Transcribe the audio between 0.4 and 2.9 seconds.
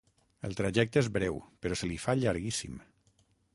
El trajecte és breu, però se li fa llarguíssim.